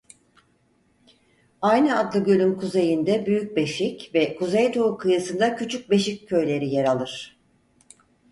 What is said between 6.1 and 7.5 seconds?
köyleri yer alır.